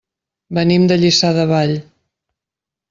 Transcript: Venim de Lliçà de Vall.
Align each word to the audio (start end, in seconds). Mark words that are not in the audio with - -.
Venim 0.59 0.87
de 0.93 0.97
Lliçà 1.03 1.31
de 1.39 1.47
Vall. 1.55 1.77